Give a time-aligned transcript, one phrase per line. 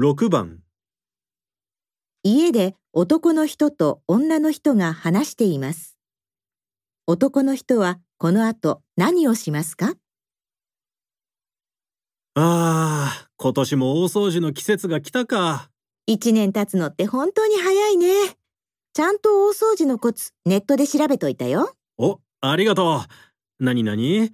[0.00, 0.60] 6番
[2.24, 5.98] 家で男の人と女の人が話しています。
[7.06, 9.90] 男の人はこの後何をしますか？
[12.34, 15.68] ああ、今年も大掃除の季節が来たか。
[16.06, 18.08] 一年経つのって本当に早いね。
[18.94, 21.70] ちゃんと大掃除のコツネットで調べといたよ。
[21.98, 23.02] お、ありがと
[23.60, 23.62] う。
[23.62, 24.30] なになに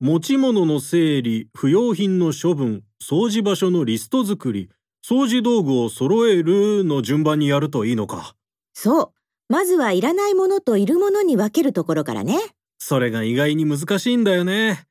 [0.00, 4.70] 持ち物の整理、不要品の処分、掃除場所のリスト作り、
[5.04, 8.36] 掃除道具を揃えるの順番にやるといいのか。
[8.72, 9.12] そう。
[9.48, 12.38] まずはいらないものといるものに分けるところからね。
[12.78, 14.86] それが意外に難しいんだよね。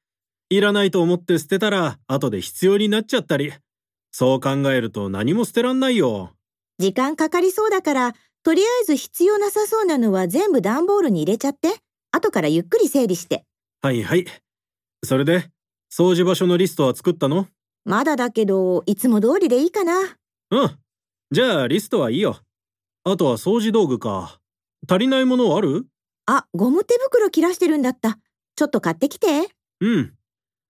[0.49, 3.53] いらないと思って捨てたら後で必要になっちゃったり。
[4.11, 6.33] そう考えると何も捨てらんないよ。
[6.77, 11.69] 時間かかりそうだから、とりあえず必要なさそうなのは全部段ボールに入れちゃって。
[12.11, 13.45] 後からゆっくり整理して。
[13.81, 14.25] はいはい。
[15.03, 15.49] それで、
[15.91, 17.47] 掃除場所のリストは作ったの？
[17.83, 19.99] まだだけど、いつも通りでいいかな。
[20.51, 20.77] うん。
[21.31, 22.37] じゃあリストはいいよ。
[23.03, 24.39] あとは掃除道具か。
[24.87, 25.87] 足りないものある？
[26.25, 28.19] あ、ゴム手袋切らしてるんだった。
[28.55, 29.49] ちょっと買ってきて。
[29.79, 30.13] うん。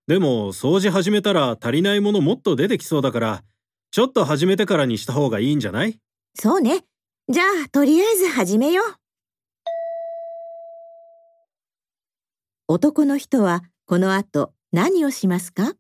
[0.08, 3.44] でも、掃除始めたら足りないものもっと出てきそうだから、
[3.92, 6.00] ちょっと始めてからにした方がいいんじゃない？
[6.36, 6.86] そうね。
[7.28, 8.86] じゃあ、とりあえず始めよう。
[12.68, 15.74] 男の人はこの後何をしますか？